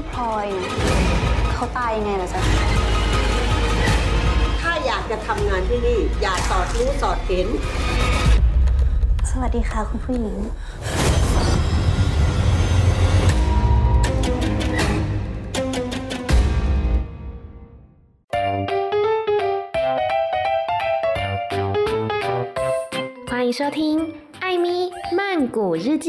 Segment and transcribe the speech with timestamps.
[0.18, 0.72] ลอยเนี่ย
[1.54, 2.42] เขาตายยังไงล่ะจ๊ะ
[4.60, 7.48] ถ้าอยากจะทำงานที่นี่ อย่าสอดรู้สอดเห็น
[9.30, 10.36] สวัสดีค่ะคุณผู้หญิง
[23.30, 23.78] 欢迎收听《
[24.44, 24.66] 艾咪
[25.18, 26.08] 曼谷日记》。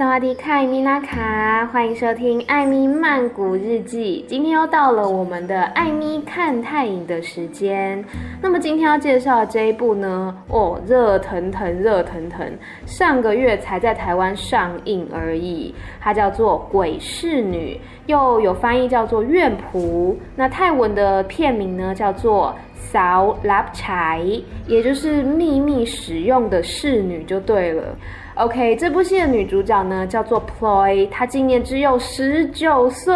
[0.00, 4.24] 萨瓦迪卡，米娜卡，欢迎收听《艾咪曼谷日记》。
[4.30, 8.02] 今天又到了我们的艾咪看泰影的时间。
[8.40, 12.50] 那么今天要介绍的这一部呢，哦，热腾腾，热腾腾，
[12.86, 15.74] 上个月才在台湾上映而已。
[16.00, 17.74] 它叫做《鬼侍女》，
[18.06, 20.12] 又有翻译叫做《怨仆》。
[20.34, 24.22] 那泰文的片名呢，叫做《扫蜡柴》，
[24.66, 27.94] 也就是秘密使用的侍女，就对了。
[28.40, 33.12] OK，这部戏的女主角呢叫做 Ploy，她今年只有十九岁，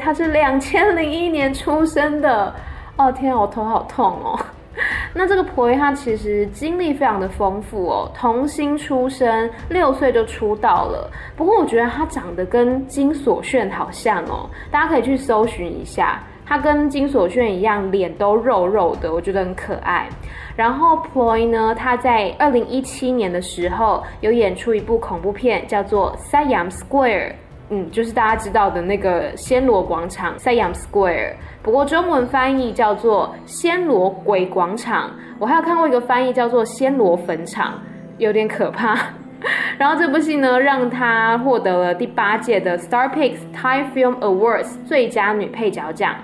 [0.00, 2.54] 她是两千零一年出生的。
[2.96, 4.38] 哦天，我头好痛哦。
[5.12, 11.10] 那这个 Ploy 她其实经历非常的丰富哦，童星出身，六岁就出道了。
[11.34, 16.22] 不过我觉得她长得跟金所炫好像哦，大家可以去搜寻一下。
[16.48, 20.08] 她跟金所炫一样，脸都肉肉的，我觉得很可爱。
[20.56, 27.34] 然后 Ploy 呢，她在二零一七年的时候有演出一部恐怖片，叫做 Siam Square，
[27.68, 31.34] 嗯，就是大家知道的那个暹罗广场 Siam Square。
[31.62, 35.10] 不过中文翻译叫做暹罗鬼广场。
[35.38, 37.74] 我还有看过一个翻译叫做暹罗坟场，
[38.16, 38.96] 有点可怕。
[39.78, 46.16] 然后这部戏呢，让她获得了第八届的 Star Picks Thai Film Awards 最佳女配角奖。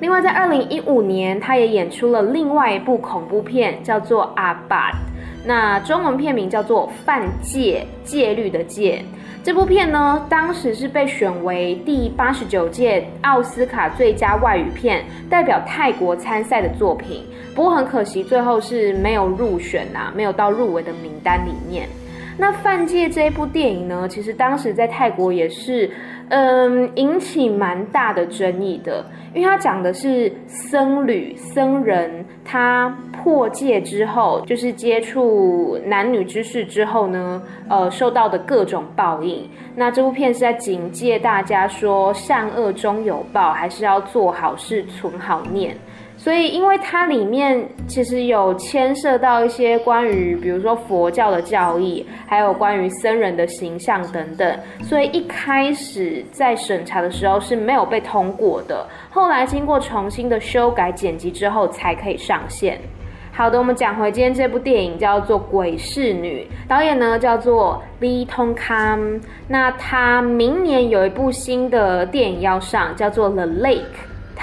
[0.00, 4.90] 另外，在二零一五年，他也演出了另外一部恐怖片，叫做《阿拔》，
[5.46, 9.02] 那中文片名叫做《犯戒》，戒律的戒。
[9.42, 17.24] 这部片呢，当时是被选为第八十九届奥斯卡最佳外语片，代表泰国参赛的作品。
[17.54, 21.88] 不过很可惜，最后是没有入选啊，没有到入围的名单里面。
[22.36, 25.88] 那《犯戒》这一部电影呢，其实当时在泰国也是。
[26.30, 29.04] 嗯，引起蛮大的争议的，
[29.34, 39.48] 因为他讲的是僧侣、僧人，他破戒之后，就是接触男女之事之后呢，呃，受到的各种报应。
[39.76, 45.76] 那这部片是在警戒大家说，善恶终有报，还是要做好事、存好念。
[46.16, 58.86] 所以，因为它里面其实有牵涉到一些关于，比如说佛教的教义，还有关于僧人的形象等等，所以一开始在审查的时候是没有被通过的。
[59.10, 62.78] 后来经过重新的修改剪辑之后，才可以上线。
[63.30, 69.20] 好的，我们讲回今天这部电影叫做《鬼侍女》，导演呢叫做 Lee Tong Kam。
[69.48, 73.80] 那他明年有一部新的电影要上，叫做《The Lake》。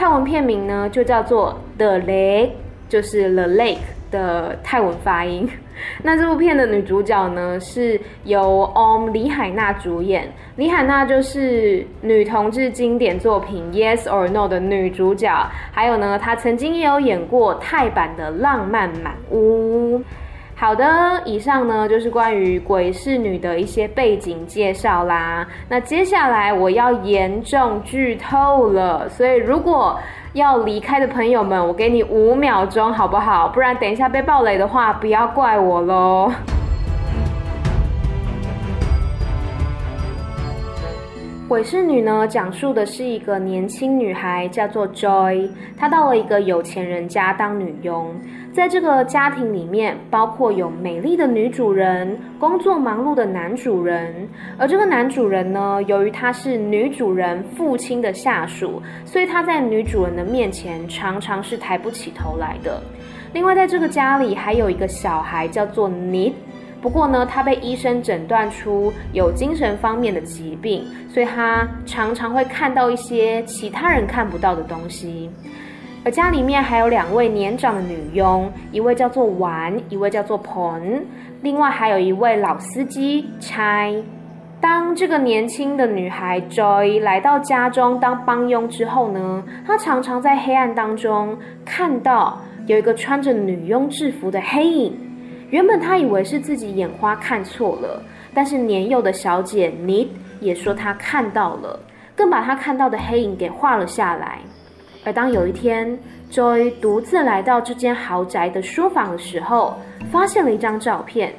[0.02, 2.50] 泰文片名呢就叫做 The Lake，
[2.90, 3.78] 就是 The Lake
[4.10, 5.48] 的泰文发音。
[6.02, 15.32] 那这部片的女主角呢是由 Om 李海娜主演，李海娜就是女同志经典作品 Yes or No 的女主角，
[15.72, 20.00] 还有呢她曾经也有演过泰版的《浪漫满屋》。
[20.62, 25.44] 好的，以上呢就是关于鬼侍女的一些背景介绍啦。
[25.68, 30.00] 那接下来我要严重剧透了，所以如果
[30.34, 33.48] 要离开的朋友们，我给你五秒钟好不好？
[33.48, 36.32] 不然等一下被暴雷的话，不要怪我喽。
[41.52, 45.50] 鬼侍女呢，讲述的是一个年轻女孩，叫做 Joy。
[45.78, 48.16] 她到了一个有钱人家当女佣，
[48.54, 54.30] 在这个家庭里面，包括有美丽的女主人，工作忙碌的男主人。
[54.58, 62.82] 而这个男主人呢，由于他是女主人父亲的下属，所以他在女主人的面前常常是抬不起头来的。
[63.34, 66.32] 另外，在这个家里还有一个小孩，叫做 Nit。
[66.82, 75.30] 不过呢，他被医生诊断出有精神方面的疾病，所以他常常会看到一些其他人看不到的东西。
[76.04, 81.06] 而家里面还有两位年长的女佣，一位叫做丸，一位叫做彭，
[81.44, 83.94] 另外还有一位老司机差。
[84.60, 95.11] 当这个年轻的女孩 Joy 来到家中当帮佣之后呢，她常常在黑暗当中看到有一个穿着女佣制服的黑影。
[95.52, 98.02] 原本他以为是自己眼花看错了，
[98.34, 101.80] 但是年幼的小姐妮也说她看到了。
[102.14, 104.40] 更把他看到的黑影给画了下来。
[105.04, 105.98] 而当有一天
[106.30, 109.80] ，Joy 独自来到这间豪宅的书房的时候，
[110.12, 111.34] 发现了一张照片。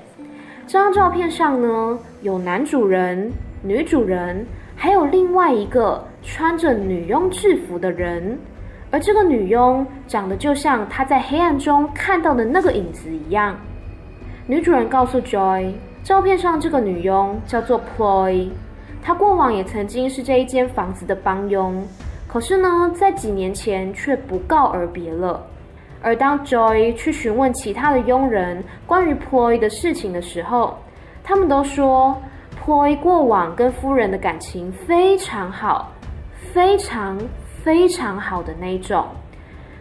[0.67, 3.31] 这张照片上呢，有男主人、
[3.63, 4.45] 女主人，
[4.75, 8.37] 还有另外一个穿着女佣制服的人。
[8.91, 13.57] 而这个女佣长得就像她在黑暗中看到的那个影子一样。
[14.53, 15.73] 女主人告诉 Joy，
[16.03, 18.51] 照片上这个女佣叫做 Ploy，
[19.03, 21.83] 她过往也曾经是这一间房子的帮佣，
[22.29, 25.43] 可是呢，在几年前却不告而别了。
[26.03, 30.77] 而当 Joy 去询问其他的佣人关于 Ploy 的事情的时候，
[31.25, 32.15] 他们都说
[32.63, 35.91] Ploy 过往跟夫人的感情非常好，
[36.53, 37.19] 非常。
[37.63, 39.07] 非常好的那种，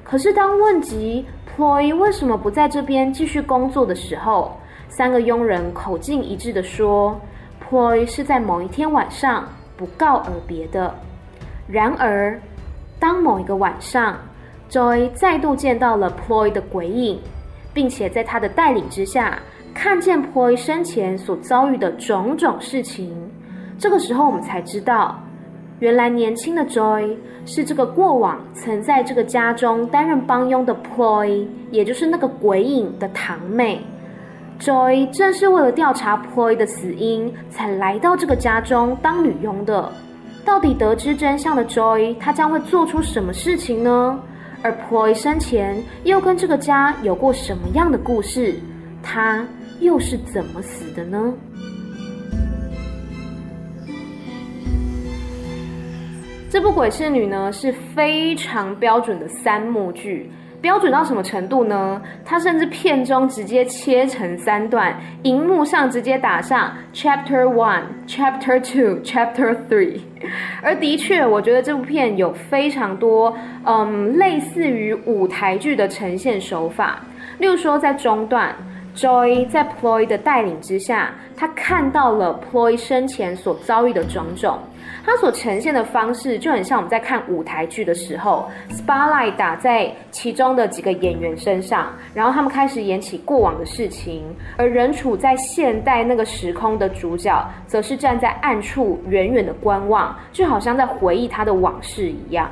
[0.03, 1.25] 可是当问及
[1.57, 4.56] Ploy 为什么不在这边继续工作的时候，
[4.91, 7.17] 三个佣人口径一致的说
[7.63, 9.47] ，Ploy 是在某一天晚上
[9.77, 10.93] 不告而别的。
[11.65, 12.38] 然而，
[12.99, 14.17] 当某一个晚上
[14.69, 17.21] ，Joy 再度见到了 Ploy 的鬼影，
[17.73, 19.39] 并且在他的带领之下，
[19.73, 23.15] 看见 Ploy 生前所遭遇的种种事情，
[23.79, 25.17] 这个时候我们才知道。
[25.79, 27.15] 原来年轻的 Joy
[27.45, 33.81] 是这个过往曾在这个家中担任帮佣的 Ploy，也就是那个鬼影的堂妹。
[34.61, 39.91] Joy 正是为了调查 Poy 的死因，才来到这个家中当女佣的。
[40.45, 44.19] 到底得知真相的 Joy，她将会做出什么事情呢？
[44.61, 48.59] 而 Poy 生前又跟这个家有过什么样的故事？
[49.01, 49.43] 她
[49.79, 51.33] 又是怎么死的呢？
[56.51, 60.29] 这部《鬼侍女》呢是非常标准的三幕剧，
[60.61, 61.99] 标准到什么程度呢？
[62.23, 70.01] 它甚至片中直接切成三段，荧幕上直接打上 Chapter One、Chapter Two、Chapter Three。
[70.61, 73.35] 而的确，我觉得这部片有非常多
[73.65, 77.01] 嗯类似于舞台剧的呈现手法，
[77.39, 78.55] 例如说在中段
[78.95, 84.59] ，Joy 在 Ploy 的带领之下，他看到了 Ploy 生前所遭遇的种种。
[85.03, 94.24] 它所呈现的方式就很像我们在看舞台剧的时候，spotlight 打在其中的几个演员身上，然后他们开始演起过往的事情，
[94.57, 102.50] 而人处在现代那个时空的主角，则是站在暗处远远的观望，就好像在回忆他的往事一样。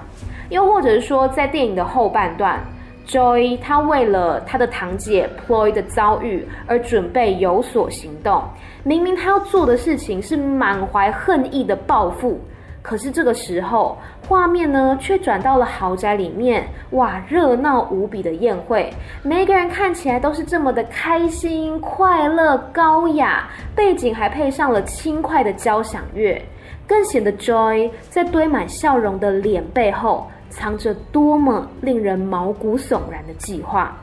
[0.50, 2.60] 又或者是说，在电影的后半段
[3.10, 8.44] ，Joy 他为了他的堂姐 Ploy 的遭遇而准备有所行动。
[8.84, 12.40] 明明他要做的事情是满怀恨意的报复，
[12.82, 13.98] 可是这个时候
[14.28, 26.42] 画面呢却转到了豪宅里面，哇，热闹无比的宴会，每个人看起来都是这么的开心、快乐、高雅，背景还配上了轻快的交响乐，
[26.88, 33.96] 更显得 Joy 在堆满笑容的脸背后藏着多么令人毛骨悚然的计划。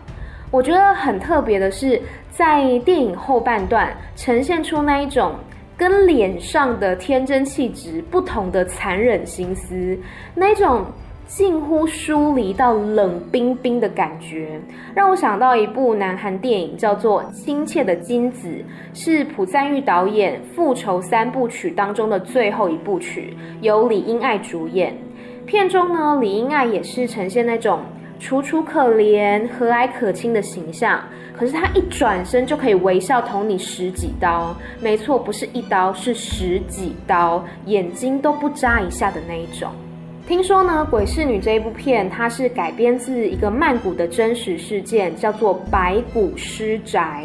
[0.50, 2.00] 我觉得很特别的是，
[2.30, 5.34] 在电影后半段呈现出那一种
[5.76, 9.98] 跟脸上的天真气质不同的残忍心思，
[10.34, 10.86] 那一种
[11.26, 14.60] 近乎疏离到冷冰冰的感觉，
[14.94, 18.48] 让我想到一部南韩电影，叫做《亲切的金子》，
[18.94, 24.96] 是朴赞郁导演《复仇三部曲》当中的最后一部曲，由李英爱主演。
[25.46, 27.80] 片中呢，李英爱也是呈现那种。
[28.18, 31.04] 楚楚可怜、和蔼可亲的形象，
[31.36, 34.56] 可是她一转身就可以微笑捅你十几刀。
[34.80, 39.70] 没错，不是一刀，是十几刀，眼睛都不眨一下的那一种。
[40.26, 47.22] 听说呢，《鬼侍女》这一部片，它是改编自一个曼谷的真实事件，叫做白骨尸宅。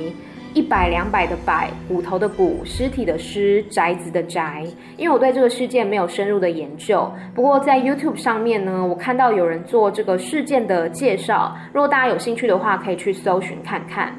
[0.53, 4.65] 一百两百的百，骨头的骨，尸体的尸，宅子的宅。
[4.97, 11.55] 因为我对这个事件没有深入的研究，不过在 YouTube 上面呢，我看到有人做这个事件的介绍。
[11.71, 14.13] 如果大家有兴趣的话，可以去搜寻看看。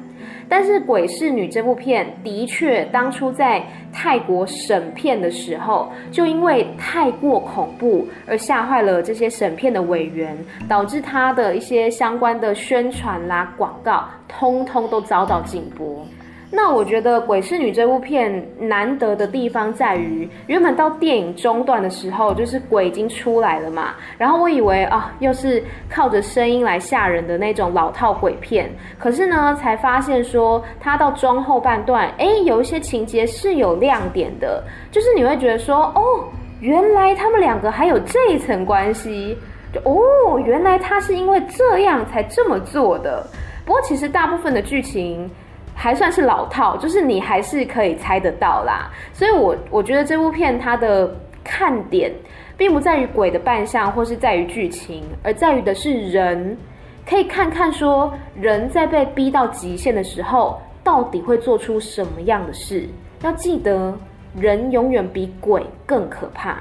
[0.49, 10.37] 但是《鬼侍女》这部片的确当初在泰国审片的时候，就因为太过恐怖而吓坏了这些审片的委员，
[10.69, 16.05] 导致它的一些相关的宣传啦、广告，通通都遭到禁播。
[16.55, 36.23] 那我觉得《鬼侍女》这部片难得的地方在于，原本到电影中段的时候，就是鬼已经出来了嘛，然后我以为啊，又是靠着声音来吓人的那种老套鬼片，可是呢，才发现说它到中后半段，哎，有一些情节是有亮点的，就是你会觉得说，哦，
[36.61, 39.39] 原来他们两个还有这一层关系，
[39.73, 43.27] 就哦，原来他是因为这样才这么做的。
[43.65, 45.31] 不过其实大部分的剧情。
[45.75, 48.91] 还算是老套，就是你还是可以猜得到啦。
[49.13, 52.13] 所以我，我觉得这部片它的看点，
[52.57, 56.57] 并不在于鬼的扮相或是在于剧情，而在于的是人。
[57.05, 62.89] 可以看看说，人在被逼到极限的时候，到底会做出什么样的事。
[63.23, 63.93] 要记得，
[64.39, 66.59] 人永远比鬼更可怕。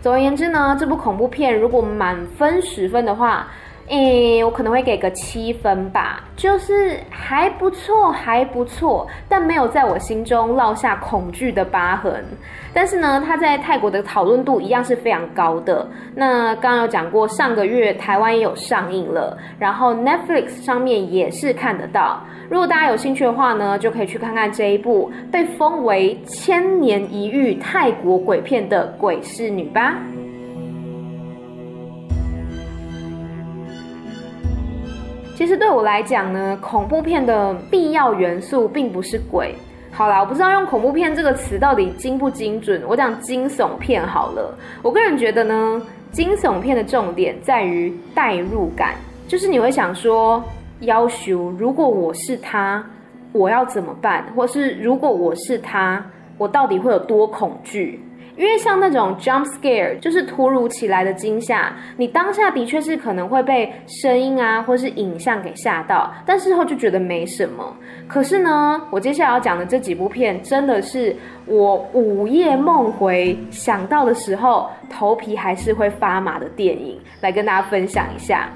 [0.00, 3.48] 总而言之呢，这部恐怖片如果满分十分的话，
[3.88, 12.22] 诶，我可能会给个七分吧，就是还不错，还不错，但没有在我心中烙下恐惧的疤痕。
[12.74, 15.88] 但是呢，它在泰国的讨论度一样是非常高的。
[16.14, 22.22] 那刚刚有讲过，上个月台湾也有上映了，然后 Netflix 上面也是看得到。
[22.50, 29.96] 如果大家有兴趣的话呢，就可以去看看这一部被封为千年一遇泰国鬼片的《鬼侍女》吧。
[35.38, 39.54] 其实对我来讲呢，恐怖片的必要元素并不是鬼。
[39.92, 44.52] 好啦，我不知道用恐怖片这个词到底精不精准，我讲惊悚片好了。
[44.82, 45.80] 我个人觉得呢，
[46.10, 48.96] 惊悚片的重点在于代入感，
[49.28, 50.42] 就是你会想说，
[50.80, 52.84] 要求如果我是他，
[53.30, 54.24] 我要怎么办？
[54.34, 56.04] 或是如果我是他，
[56.36, 58.00] 我到底会有多恐惧？
[58.38, 67.76] 因为像那种 jump scare，就是突如其来的惊吓，你当下的确是可能会被声音啊，或是影像给吓到，但事后就觉得没什么。
[68.06, 71.14] 可是呢，我接下来要讲的这几部片，真的是
[71.46, 78.48] 我午夜梦回想到的时候，头皮还是会发麻的电影，来跟大家分享一下。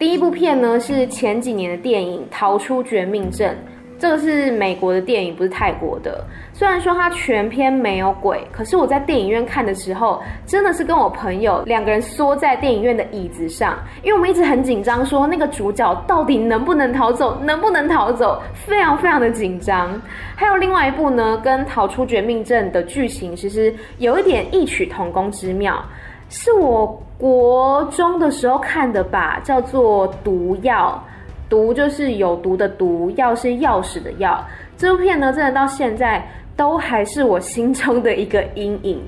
[0.00, 3.56] 第一部片呢，是前几年的电影《逃出绝命镇》。
[3.98, 6.22] 这个是美国的电影，不是泰国的。
[6.52, 20.00] 虽然说它全片没有鬼，可是我在电影院看的时候，真的是跟我朋友两个人缩在电影院的椅子上，因为我们一直很紧张，说那个主角到底能不能逃走，能不能逃走，非常非常的紧张。
[20.34, 25.82] 还有另外一部呢，跟《逃出绝命镇》的剧情其实有一点异曲同工之妙，
[26.28, 26.86] 是我
[27.18, 31.02] 国中的时候看的吧，叫做《毒药》。
[31.48, 34.38] 毒就是有毒的毒，药是钥匙的钥。
[34.76, 36.26] 这部片呢，真的到现在
[36.56, 39.02] 都还是我心中的一个阴影。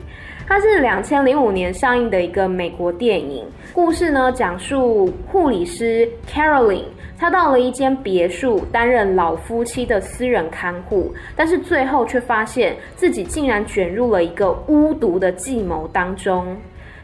[0.46, 6.84] 它是两千零五年上映的一个美国电影，故事呢讲述护理师 Caroline，
[7.18, 16.56] 她到了一间别墅担任老夫妻的私人看护，但是最后却发现自己竟然卷入了一个巫毒的计谋当中。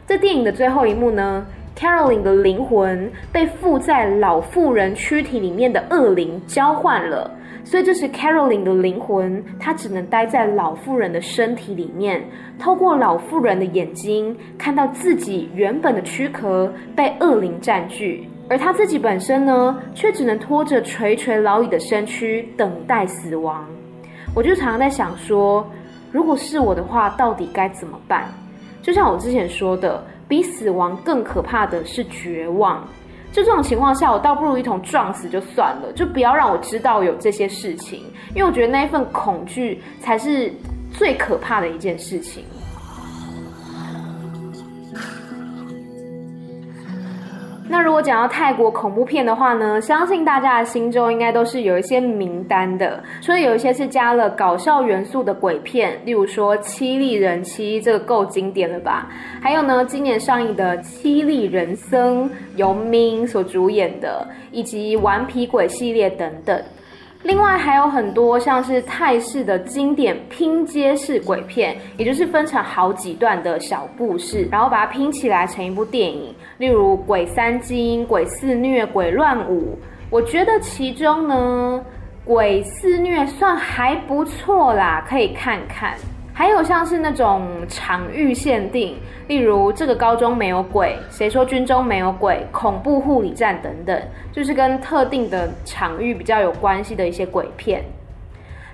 [0.07, 1.45] 在电影的最后一幕呢
[1.75, 7.29] ，Caroline 的灵魂被附在老妇人躯体里面的恶灵交换了，
[7.63, 12.23] 所以这是 Caroline 的灵魂，她只能待在老妇人的身体里面，
[12.57, 23.65] 透过老妇人的眼睛看到自己原本的躯壳被恶灵占据，而她自己本身呢，却只能拖着垂垂老矣的身躯等待死亡。
[24.33, 25.65] 我就常常在想说，
[26.11, 28.25] 如果是我的话，到底该怎么办？
[28.81, 30.03] 就像我之前说的。
[30.27, 32.87] 比死亡更可怕的是绝望。
[33.31, 38.03] 就这种情况下，我倒不如一同撞死就算了，就不要让我知道有这些事情，
[38.33, 40.53] 因为我觉得那一份恐惧才是
[40.93, 42.45] 最可怕的一件事情。
[47.67, 59.09] 那如果讲到泰国恐怖片的话呢，相信大家的心中应该都是有一些名单的，所以有一些是加了搞笑元素的鬼片，例如说《凄厉人妻》，这个够经典了吧？
[59.41, 66.61] 还有呢，今年上映的《凄厉人生》，由明所主演的，以及《顽皮鬼》系列等等。
[67.25, 76.31] 另外还有很多像是泰式的经典拼接式鬼片，也就是分成好几段的小故事，然后把它拼起来成一部电影。
[76.59, 79.75] 例如《鬼三惊》《鬼肆虐》《鬼乱舞》，
[80.11, 81.83] 我觉得其中呢，
[82.27, 85.95] 《鬼肆虐》算还不错啦，可以看看。
[86.37, 88.97] 还有像是那种场域限定，
[89.29, 92.45] 例如这个高中没有鬼，谁说军中没有鬼？
[92.51, 93.97] 恐怖护理站等等，
[94.33, 97.81] 就是跟特定的场域比较有关系的一些鬼片。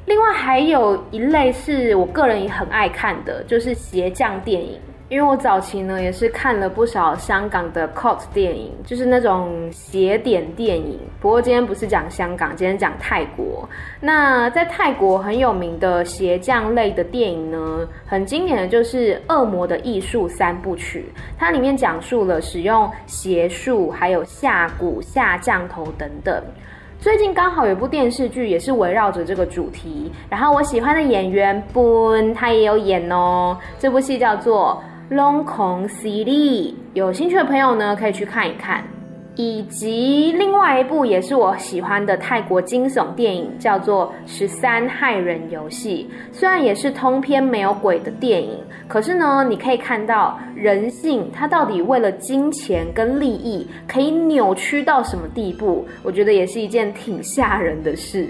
[0.05, 4.79] 另外还有一类是我个人也很爱看的，就是鞋匠电影。
[5.11, 10.97] 因为我早期呢也是看了不少香港的 cult 电影，就是那种邪典电影。
[11.19, 13.67] 不过今天不是讲香港，今天讲泰国。
[13.99, 21.03] 那在泰国很有名的邪教类的电影呢，很经典的就是《恶魔的艺术》三部曲。
[21.37, 26.41] 它里面讲述了使用邪术，还有下蛊、下降头等等。
[27.01, 33.57] 最近刚好有部电视剧也是围绕着这个主题，然后我喜欢的演员 Boon 他也有演哦。
[33.77, 34.81] 这部戏叫做。
[35.11, 38.81] 龙孔 CD，有兴趣的朋友呢，可以去看一看。
[39.35, 46.09] 以及另外一部也是我喜欢的泰国惊悚电影，叫做《十三害人游戏》。
[46.33, 55.85] 虽然也是通篇没有鬼的电影，可是呢，你可以看到人性它到底为了金钱跟利益可以扭曲到什么地步。
[56.03, 58.29] 我觉得也是一件挺吓人的事。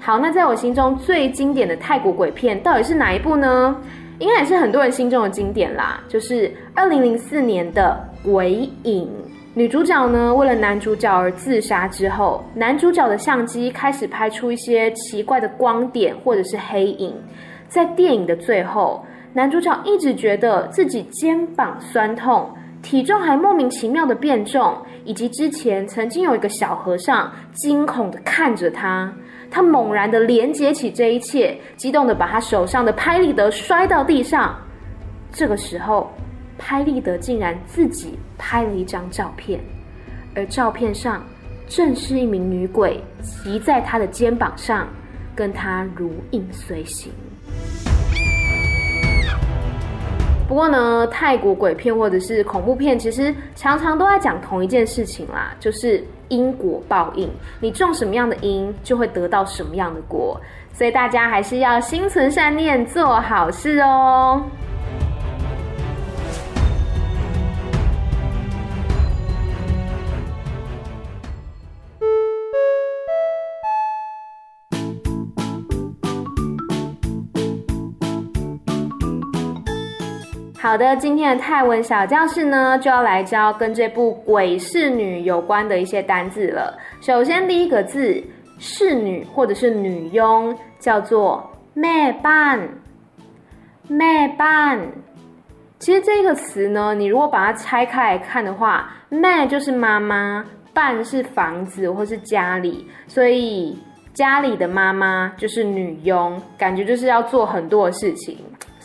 [0.00, 3.76] 好，那在我心中最经典的泰国鬼片到底是哪一部呢？
[4.18, 9.04] 应该也是很多人心中的经典啦，就是二零零四年的《鬼影》。
[9.54, 17.14] 女主角呢，为了男主角而自杀之后，男主角的相机开始拍出一些奇怪的光点或者是黑影。
[17.68, 22.48] 在电影的最后，男主角一直觉得自己肩膀酸痛，
[22.82, 29.12] 体重还莫名其妙的变重，以及之前曾经有一个小和尚惊恐的看着他。
[29.50, 34.56] 他猛然的连接起这一切，激动的把他手上的拍立得摔到地上。
[35.32, 36.10] 这个时候，
[36.58, 39.60] 拍立得竟然自己拍了一张照片，
[40.34, 41.24] 而照片上
[41.66, 44.88] 正是一名女鬼骑在他的肩膀上，
[45.34, 47.12] 跟他如影随形。
[50.48, 57.30] 不过呢，泰国鬼片或者是恐怖片，其实常常都在讲同一件事情啦，就是因果报应。
[57.60, 60.40] 你种什么样的因，就会得到什么样的果。
[60.72, 64.42] 所以大家还是要心存善念，做好事哦。
[80.68, 86.76] 好的，今天的泰文小教室呢，就要来教跟这部鬼侍女有关的一些单字了。
[87.00, 88.22] 首先，第一个字
[88.60, 93.96] “侍女”或者是“女佣”，叫做 “me ban”，“me
[94.36, 94.80] ban”。
[95.78, 100.44] 其实这个词呢，你如果把它拆开来看的话，“me” 就是妈妈
[100.74, 103.74] 半是房子或是家里，所以
[104.12, 108.36] 家里的妈妈就是女佣，感觉就是要做很多的事情。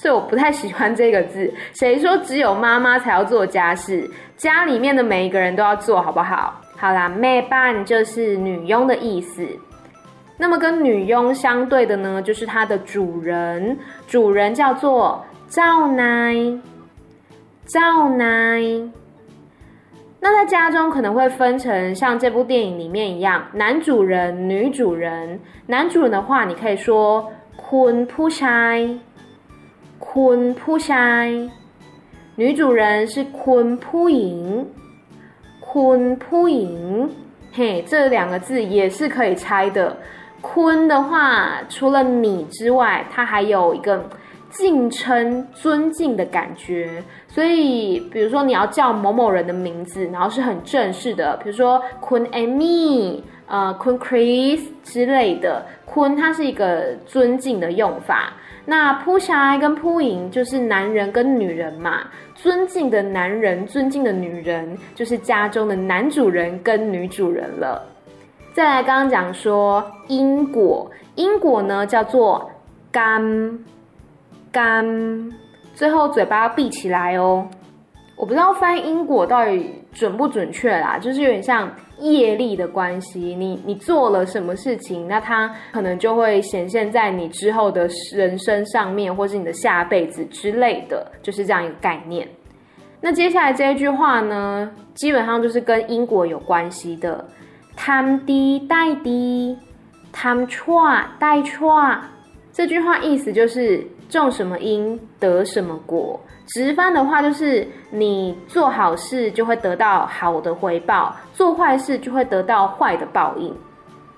[0.03, 1.49] 所以我不太喜欢这个字。
[1.71, 4.05] 谁说只有妈妈才要做家事？
[4.35, 6.59] 家里面的每一个人都要做好不好？
[6.75, 9.47] 好啦，me ban 就是女佣的意思。
[10.37, 13.79] 那么跟女佣相对的呢，就是它的主人。
[14.05, 16.35] 主人叫做赵奶，
[17.65, 18.61] 赵奶。
[20.19, 25.39] 那在家中可能会分成像这部电影里面一样，男主人、女主人。
[25.67, 28.29] 男主人的话，你可以说坤扑
[30.13, 30.93] 坤扑塞，
[32.36, 34.63] 女主人是坤扑影，
[35.60, 37.10] 坤扑影，
[37.52, 39.97] 嘿，这两个字也是可以猜的。
[40.39, 44.08] 坤的话，除了你之外，它还有一个
[44.52, 47.04] 敬称、尊敬的感觉。
[47.28, 55.65] 所以，比如说你要叫某某人的名字，然后是很正式的，比如说坤 Amy，呃，坤 Chris 之类的。
[55.86, 58.34] 坤它是一个尊敬的用法。
[58.65, 67.86] 那扑侠跟扑影就是男人跟女人嘛，尊敬的男人，尊敬的女人，就是家中的男主人跟女主人了。
[68.54, 72.49] 再来，刚刚讲说因果，因果呢叫做
[72.91, 73.60] 干
[74.52, 75.32] 干，
[75.73, 77.45] 最后嘴巴要闭起来哦。
[78.15, 83.36] 我不知道翻因果到底准不准确啦，就是有点像业力的关系。
[83.36, 92.28] 你你做了什么事情，那它可能就会显现在你之后的人生上面，或是你的下辈子之类的，就是这样一个概念。
[93.02, 97.26] 那接下来这一句话呢，基本上就是跟因果有关系的。
[97.76, 99.58] 贪滴带滴，
[100.12, 100.88] 贪错
[101.19, 101.84] 带错，
[102.52, 103.84] 这句话意思就是
[104.19, 106.19] 种什么因得什么果。
[106.45, 113.56] 直翻的话就是，你做好事就会得到好的回报，做坏事就会得到坏的报应。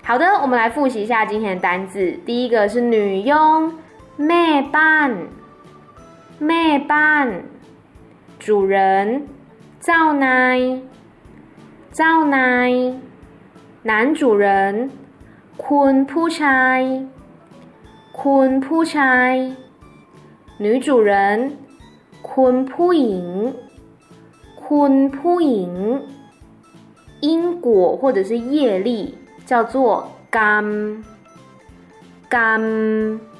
[0.02, 2.12] 好的，我们来复习一下今天的单字。
[2.24, 3.72] 第一个是女佣
[4.16, 7.42] ，me ban，me ban，
[8.38, 9.26] 主人，
[9.80, 10.60] 赵奶，
[11.92, 12.72] 赵奶，
[13.82, 14.90] 男主人，
[15.56, 17.06] 坤扑塞，
[18.12, 19.56] 坤扑塞，
[20.58, 21.56] 女主人。
[22.22, 23.54] 坤扑影，
[24.56, 26.02] 坤扑影，
[27.20, 30.64] 因果或者是业力叫做干
[32.28, 32.60] 干，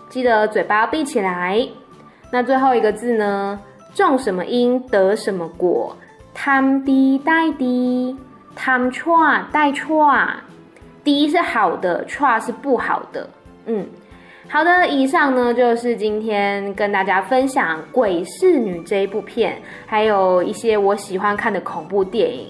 [0.08, 1.66] 记得嘴巴闭起来。
[2.30, 3.58] 那最后一个字呢？
[3.92, 5.96] 种什么因得什么果，
[6.32, 8.16] 贪滴带滴，
[8.54, 9.16] 贪错
[9.50, 10.14] 带错，
[11.02, 13.28] 滴是好的，错是不好的，
[13.64, 13.84] 嗯。
[14.48, 22.48] 好的，以上呢就是今天跟大家分享《鬼侍女》这一部片，还有一些我喜欢看的恐怖电影。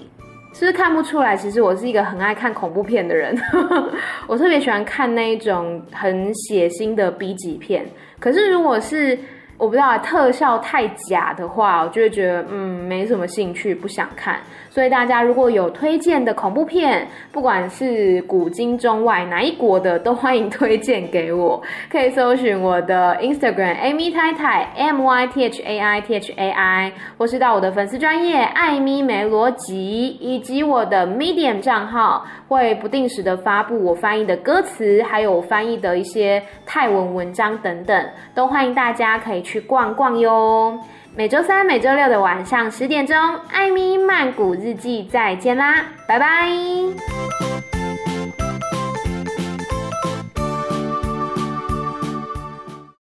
[0.53, 1.35] 是不是看不出来？
[1.35, 3.37] 其实我是一个很爱看恐怖片的人，
[4.25, 7.85] 我特别喜欢看那一种很血腥的 B 级片。
[8.19, 9.17] 可是如果是
[9.57, 14.39] 我不知道，特效太假的话，我就会觉得嗯没什么兴趣，不想看。
[14.69, 21.59] 所以大家如果有推荐的恐怖片，不管是古今中外哪一国的，都欢迎推荐给我。
[21.89, 40.77] 可以搜寻我的 Instagram Amy 太太 M Y T H A I T H A I，或是到我的粉丝专页艾咪梅罗吉，以及我的 Medium 账号，会不定时的发布我翻译的歌词，还有我翻译的一些泰文文章等等，都欢迎大家可以去逛逛哟。
[41.15, 43.17] 每周三、每周六的晚上十点钟，
[43.51, 47.46] 艾米曼谷日记再见啦，拜拜。